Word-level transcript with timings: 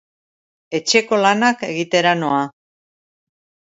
Etxeko 0.79 1.21
lanak 1.25 1.63
egitera 1.71 2.17
noa 2.25 2.43